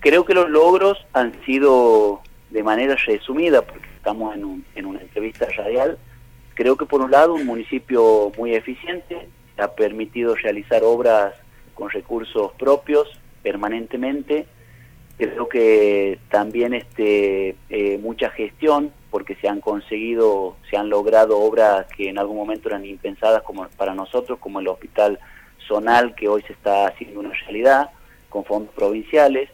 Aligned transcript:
creo 0.00 0.24
que 0.24 0.34
los 0.34 0.48
logros 0.50 1.04
han 1.12 1.32
sido 1.44 2.20
de 2.50 2.62
manera 2.62 2.96
resumida, 2.96 3.62
porque 3.62 3.88
estamos 3.96 4.34
en, 4.34 4.64
en 4.74 4.86
una 4.86 5.00
entrevista 5.00 5.46
radial, 5.56 5.98
creo 6.54 6.76
que 6.76 6.86
por 6.86 7.00
un 7.00 7.10
lado 7.10 7.34
un 7.34 7.46
municipio 7.46 8.32
muy 8.36 8.54
eficiente, 8.54 9.28
ha 9.56 9.68
permitido 9.68 10.34
realizar 10.34 10.82
obras 10.82 11.34
con 11.74 11.90
recursos 11.90 12.52
propios 12.54 13.08
permanentemente, 13.42 14.46
creo 15.16 15.48
que 15.48 16.18
también 16.30 16.74
este 16.74 17.56
eh, 17.68 17.98
mucha 17.98 18.30
gestión 18.30 18.92
porque 19.10 19.36
se 19.36 19.48
han 19.48 19.60
conseguido 19.60 20.56
se 20.68 20.76
han 20.76 20.88
logrado 20.88 21.38
obras 21.38 21.86
que 21.96 22.08
en 22.08 22.18
algún 22.18 22.36
momento 22.36 22.68
eran 22.68 22.84
impensadas 22.84 23.42
como 23.42 23.68
para 23.76 23.94
nosotros 23.94 24.38
como 24.40 24.58
el 24.58 24.68
hospital 24.68 25.20
zonal 25.68 26.14
que 26.16 26.28
hoy 26.28 26.42
se 26.42 26.52
está 26.52 26.88
haciendo 26.88 27.20
una 27.20 27.32
realidad 27.32 27.90
con 28.28 28.44
fondos 28.44 28.74
provinciales 28.74 29.50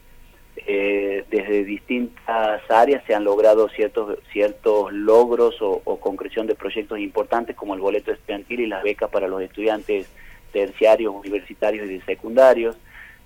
eh, 0.72 1.24
desde 1.30 1.64
distintas 1.64 2.62
áreas 2.70 3.02
se 3.06 3.14
han 3.14 3.24
logrado 3.24 3.68
ciertos 3.70 4.18
ciertos 4.32 4.92
logros 4.92 5.56
o, 5.60 5.80
concreción 5.98 6.46
de 6.46 6.54
proyectos 6.54 6.98
importantes 7.00 7.56
como 7.56 7.74
el 7.74 7.80
boleto 7.80 8.12
estudiantil 8.12 8.60
y 8.60 8.66
las 8.66 8.82
becas 8.82 9.10
para 9.10 9.26
los 9.26 9.42
estudiantes 9.42 10.08
terciarios, 10.52 11.12
universitarios 11.14 11.90
y 11.90 12.00
secundarios 12.02 12.76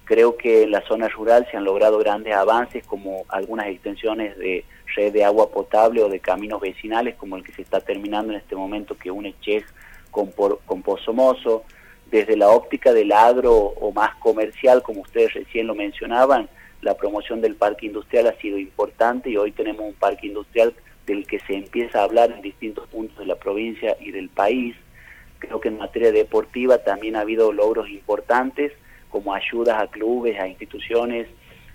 Creo 0.04 0.36
que 0.36 0.64
en 0.64 0.70
la 0.70 0.82
zona 0.82 1.08
rural 1.08 1.46
se 1.50 1.56
han 1.56 1.64
logrado 1.64 1.98
grandes 1.98 2.34
avances 2.34 2.84
como 2.86 3.24
algunas 3.28 3.68
extensiones 3.68 4.36
de 4.36 4.64
red 4.94 5.12
de 5.12 5.24
agua 5.24 5.50
potable 5.50 6.02
o 6.02 6.10
de 6.10 6.20
caminos 6.20 6.60
vecinales 6.60 7.16
como 7.16 7.36
el 7.36 7.44
que 7.44 7.52
se 7.52 7.62
está 7.62 7.80
terminando 7.80 8.32
en 8.32 8.38
este 8.38 8.54
momento 8.54 8.98
que 8.98 9.10
une 9.10 9.34
Chej 9.40 9.64
con, 10.10 10.30
con 10.30 10.82
Pozomoso. 10.82 11.64
Desde 12.10 12.36
la 12.36 12.48
óptica 12.48 12.92
del 12.92 13.12
agro 13.12 13.54
o 13.54 13.92
más 13.92 14.14
comercial, 14.16 14.82
como 14.82 15.00
ustedes 15.00 15.32
recién 15.32 15.66
lo 15.66 15.74
mencionaban, 15.74 16.48
la 16.84 16.94
promoción 16.94 17.40
del 17.40 17.56
parque 17.56 17.86
industrial 17.86 18.26
ha 18.26 18.40
sido 18.40 18.58
importante 18.58 19.30
y 19.30 19.36
hoy 19.38 19.52
tenemos 19.52 19.86
un 19.86 19.94
parque 19.94 20.26
industrial 20.26 20.74
del 21.06 21.26
que 21.26 21.40
se 21.40 21.54
empieza 21.54 22.00
a 22.00 22.04
hablar 22.04 22.30
en 22.30 22.42
distintos 22.42 22.86
puntos 22.88 23.18
de 23.18 23.26
la 23.26 23.36
provincia 23.36 23.96
y 24.00 24.10
del 24.10 24.28
país. 24.28 24.76
Creo 25.38 25.60
que 25.60 25.68
en 25.68 25.78
materia 25.78 26.12
deportiva 26.12 26.78
también 26.78 27.16
ha 27.16 27.20
habido 27.20 27.52
logros 27.52 27.88
importantes 27.88 28.72
como 29.08 29.34
ayudas 29.34 29.82
a 29.82 29.86
clubes, 29.86 30.38
a 30.38 30.46
instituciones 30.46 31.26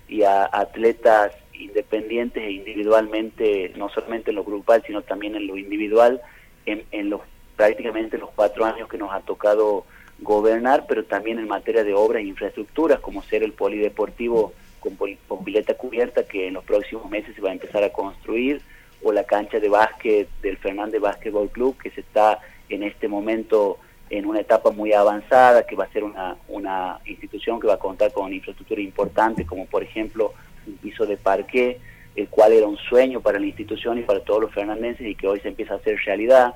y 0.08 0.22
a 0.22 0.48
atletas 0.52 1.32
independientes 1.54 2.42
e 2.42 2.52
individualmente, 2.52 3.72
no 3.76 3.88
solamente 3.88 4.30
en 4.30 4.36
lo 4.36 4.44
grupal, 4.44 4.82
sino 4.86 5.02
también 5.02 5.34
en 5.34 5.46
lo 5.46 5.56
individual, 5.56 6.20
en, 6.66 7.10
los 7.10 7.22
prácticamente 7.56 8.16
los 8.16 8.30
cuatro 8.30 8.64
años 8.64 8.88
que 8.88 8.96
nos 8.96 9.12
ha 9.12 9.20
tocado 9.20 9.84
gobernar, 10.20 10.86
pero 10.88 11.04
también 11.04 11.38
en 11.38 11.48
materia 11.48 11.82
de 11.82 11.94
obras 11.94 12.22
e 12.22 12.26
infraestructuras, 12.26 13.00
como 13.00 13.22
ser 13.22 13.42
el 13.42 13.52
polideportivo 13.52 14.52
con, 14.80 14.96
con 15.28 15.44
pileta 15.44 15.74
cubierta, 15.74 16.24
que 16.24 16.48
en 16.48 16.54
los 16.54 16.64
próximos 16.64 17.08
meses 17.10 17.34
se 17.34 17.40
va 17.40 17.50
a 17.50 17.52
empezar 17.52 17.84
a 17.84 17.92
construir, 17.92 18.60
o 19.02 19.12
la 19.12 19.24
cancha 19.24 19.60
de 19.60 19.68
básquet 19.68 20.28
del 20.42 20.56
Fernández 20.58 21.00
Básquetbol 21.00 21.50
Club, 21.50 21.76
que 21.78 21.90
se 21.90 22.00
está 22.00 22.40
en 22.68 22.82
este 22.82 23.08
momento 23.08 23.78
en 24.10 24.26
una 24.26 24.40
etapa 24.40 24.70
muy 24.72 24.92
avanzada, 24.92 25.66
que 25.66 25.76
va 25.76 25.84
a 25.84 25.92
ser 25.92 26.04
una, 26.04 26.36
una 26.48 27.00
institución 27.06 27.60
que 27.60 27.68
va 27.68 27.74
a 27.74 27.78
contar 27.78 28.12
con 28.12 28.32
infraestructura 28.32 28.80
importante, 28.80 29.46
como 29.46 29.66
por 29.66 29.82
ejemplo 29.82 30.34
un 30.66 30.76
piso 30.76 31.06
de 31.06 31.16
parque, 31.16 31.78
el 32.16 32.28
cual 32.28 32.52
era 32.52 32.66
un 32.66 32.76
sueño 32.76 33.20
para 33.20 33.38
la 33.38 33.46
institución 33.46 33.98
y 33.98 34.02
para 34.02 34.20
todos 34.20 34.42
los 34.42 34.52
fernandenses 34.52 35.06
y 35.06 35.14
que 35.14 35.28
hoy 35.28 35.40
se 35.40 35.48
empieza 35.48 35.74
a 35.74 35.76
hacer 35.76 35.96
realidad. 36.04 36.54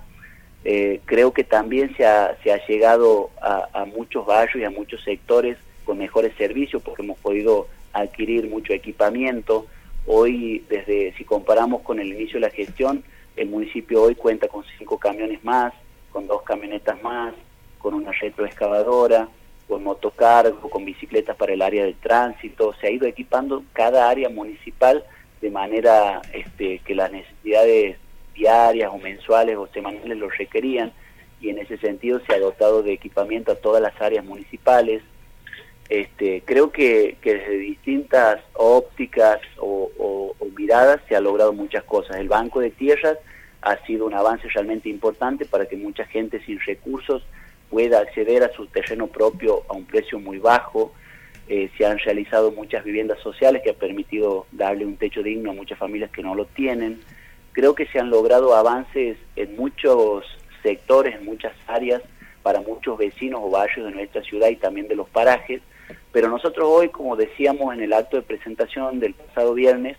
Eh, 0.64 1.00
creo 1.04 1.32
que 1.32 1.44
también 1.44 1.94
se 1.96 2.04
ha, 2.04 2.36
se 2.42 2.52
ha 2.52 2.66
llegado 2.66 3.30
a, 3.40 3.68
a, 3.72 3.84
muchos 3.84 4.26
barrios 4.26 4.56
y 4.56 4.64
a 4.64 4.70
muchos 4.70 5.02
sectores 5.04 5.56
con 5.84 5.98
mejores 5.98 6.34
servicios 6.36 6.82
porque 6.82 7.02
hemos 7.02 7.18
podido 7.18 7.68
adquirir 7.94 8.48
mucho 8.48 8.72
equipamiento. 8.72 9.66
Hoy, 10.06 10.64
desde 10.68 11.14
si 11.16 11.24
comparamos 11.24 11.82
con 11.82 11.98
el 11.98 12.08
inicio 12.08 12.34
de 12.34 12.46
la 12.46 12.50
gestión, 12.50 13.02
el 13.36 13.48
municipio 13.48 14.02
hoy 14.02 14.14
cuenta 14.14 14.48
con 14.48 14.64
cinco 14.78 14.98
camiones 14.98 15.42
más, 15.44 15.72
con 16.10 16.26
dos 16.26 16.42
camionetas 16.42 17.02
más, 17.02 17.34
con 17.78 17.94
una 17.94 18.12
retroexcavadora, 18.12 19.28
con 19.68 19.82
motocargo, 19.82 20.68
con 20.68 20.84
bicicletas 20.84 21.36
para 21.36 21.54
el 21.54 21.62
área 21.62 21.84
de 21.84 21.94
tránsito, 21.94 22.74
se 22.74 22.86
ha 22.86 22.90
ido 22.90 23.06
equipando 23.06 23.64
cada 23.72 24.08
área 24.08 24.28
municipal 24.28 25.04
de 25.40 25.50
manera 25.50 26.22
este, 26.32 26.78
que 26.80 26.94
las 26.94 27.10
necesidades 27.10 27.98
diarias 28.34 28.90
o 28.92 28.98
mensuales 28.98 29.56
o 29.56 29.66
semanales 29.68 30.18
lo 30.18 30.28
requerían 30.28 30.92
y 31.40 31.50
en 31.50 31.58
ese 31.58 31.76
sentido 31.78 32.20
se 32.26 32.34
ha 32.34 32.38
dotado 32.38 32.82
de 32.82 32.92
equipamiento 32.92 33.52
a 33.52 33.56
todas 33.56 33.82
las 33.82 34.00
áreas 34.00 34.24
municipales. 34.24 35.02
Este, 35.88 36.42
creo 36.44 36.72
que, 36.72 37.16
desde 37.22 37.58
distintas 37.58 38.40
ópticas 38.54 39.40
o 39.58 39.90
miradas 40.56 41.00
se 41.08 41.16
ha 41.16 41.20
logrado 41.20 41.52
muchas 41.52 41.84
cosas. 41.84 42.16
El 42.16 42.28
Banco 42.28 42.60
de 42.60 42.70
Tierras 42.70 43.18
ha 43.62 43.76
sido 43.86 44.06
un 44.06 44.14
avance 44.14 44.48
realmente 44.48 44.88
importante 44.88 45.44
para 45.44 45.66
que 45.66 45.76
mucha 45.76 46.04
gente 46.06 46.40
sin 46.44 46.60
recursos 46.60 47.22
pueda 47.70 48.00
acceder 48.00 48.42
a 48.44 48.52
su 48.52 48.66
terreno 48.66 49.06
propio 49.06 49.62
a 49.68 49.74
un 49.74 49.84
precio 49.84 50.18
muy 50.18 50.38
bajo. 50.38 50.92
Eh, 51.48 51.70
se 51.76 51.84
han 51.84 51.98
realizado 51.98 52.52
muchas 52.52 52.84
viviendas 52.84 53.18
sociales 53.20 53.62
que 53.62 53.70
han 53.70 53.76
permitido 53.76 54.46
darle 54.52 54.86
un 54.86 54.96
techo 54.96 55.22
digno 55.22 55.50
a 55.50 55.54
muchas 55.54 55.78
familias 55.78 56.10
que 56.10 56.22
no 56.22 56.34
lo 56.34 56.46
tienen. 56.46 57.00
Creo 57.52 57.74
que 57.74 57.86
se 57.86 57.98
han 57.98 58.10
logrado 58.10 58.54
avances 58.54 59.18
en 59.36 59.56
muchos 59.56 60.24
sectores, 60.62 61.16
en 61.16 61.24
muchas 61.24 61.52
áreas, 61.66 62.02
para 62.42 62.60
muchos 62.60 62.98
vecinos 62.98 63.40
o 63.42 63.50
barrios 63.50 63.86
de 63.86 63.92
nuestra 63.92 64.22
ciudad 64.22 64.48
y 64.48 64.56
también 64.56 64.88
de 64.88 64.96
los 64.96 65.08
parajes. 65.08 65.60
Pero 66.12 66.28
nosotros 66.28 66.68
hoy, 66.70 66.88
como 66.88 67.16
decíamos 67.16 67.74
en 67.74 67.82
el 67.82 67.92
acto 67.92 68.16
de 68.16 68.22
presentación 68.22 69.00
del 69.00 69.14
pasado 69.14 69.54
viernes, 69.54 69.96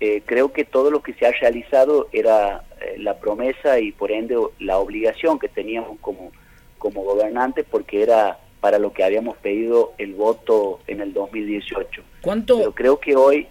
eh, 0.00 0.22
creo 0.24 0.52
que 0.52 0.64
todo 0.64 0.90
lo 0.90 1.02
que 1.02 1.14
se 1.14 1.26
ha 1.26 1.32
realizado 1.32 2.08
era 2.12 2.64
eh, 2.80 2.96
la 2.98 3.18
promesa 3.18 3.80
y 3.80 3.90
por 3.90 4.12
ende 4.12 4.36
la 4.60 4.78
obligación 4.78 5.38
que 5.38 5.48
teníamos 5.48 5.98
como, 6.00 6.30
como 6.78 7.02
gobernantes 7.02 7.66
porque 7.68 8.02
era 8.02 8.38
para 8.60 8.78
lo 8.78 8.92
que 8.92 9.02
habíamos 9.02 9.36
pedido 9.38 9.92
el 9.98 10.14
voto 10.14 10.80
en 10.86 11.00
el 11.00 11.12
2018. 11.12 12.02
¿Cuánto? 12.22 12.58
Pero 12.58 12.74
creo 12.74 13.00
que 13.00 13.16
hoy, 13.16 13.46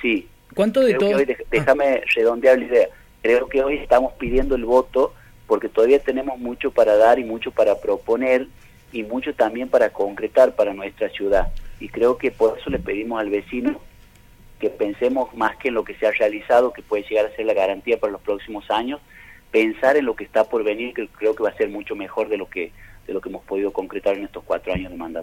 sí. 0.00 0.28
¿Cuánto 0.54 0.80
de 0.80 0.94
todo? 0.94 1.16
Ah. 1.16 1.34
déjame 1.50 2.02
redondear 2.14 2.58
la 2.58 2.64
idea. 2.64 2.88
Creo 3.22 3.48
que 3.48 3.62
hoy 3.62 3.76
estamos 3.76 4.12
pidiendo 4.14 4.54
el 4.54 4.64
voto 4.64 5.12
porque 5.46 5.68
todavía 5.68 5.98
tenemos 5.98 6.38
mucho 6.38 6.70
para 6.70 6.96
dar 6.96 7.18
y 7.18 7.24
mucho 7.24 7.50
para 7.50 7.80
proponer 7.80 8.46
y 8.94 9.02
mucho 9.02 9.34
también 9.34 9.68
para 9.68 9.90
concretar 9.90 10.54
para 10.54 10.72
nuestra 10.72 11.10
ciudad. 11.10 11.52
Y 11.80 11.88
creo 11.88 12.16
que 12.16 12.30
por 12.30 12.58
eso 12.58 12.70
le 12.70 12.78
pedimos 12.78 13.20
al 13.20 13.28
vecino 13.28 13.80
que 14.60 14.70
pensemos 14.70 15.34
más 15.34 15.56
que 15.56 15.68
en 15.68 15.74
lo 15.74 15.84
que 15.84 15.96
se 15.96 16.06
ha 16.06 16.12
realizado, 16.12 16.72
que 16.72 16.80
puede 16.80 17.02
llegar 17.02 17.26
a 17.26 17.36
ser 17.36 17.44
la 17.44 17.54
garantía 17.54 17.98
para 17.98 18.12
los 18.12 18.22
próximos 18.22 18.70
años, 18.70 19.00
pensar 19.50 19.96
en 19.96 20.06
lo 20.06 20.14
que 20.14 20.24
está 20.24 20.44
por 20.44 20.62
venir, 20.62 20.94
que 20.94 21.08
creo 21.08 21.34
que 21.34 21.42
va 21.42 21.50
a 21.50 21.56
ser 21.56 21.68
mucho 21.68 21.96
mejor 21.96 22.28
de 22.28 22.38
lo 22.38 22.48
que, 22.48 22.70
de 23.06 23.12
lo 23.12 23.20
que 23.20 23.28
hemos 23.28 23.44
podido 23.44 23.72
concretar 23.72 24.14
en 24.16 24.24
estos 24.24 24.44
cuatro 24.44 24.72
años 24.72 24.92
de 24.92 24.96
mandato. 24.96 25.22